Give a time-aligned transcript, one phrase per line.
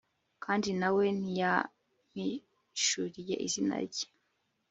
[0.43, 4.07] kandi na we ntiyampishuriye izina rye